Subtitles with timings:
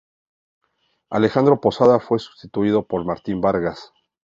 [1.11, 3.93] Alejandro Posada fue sustituido por Martín Vargas.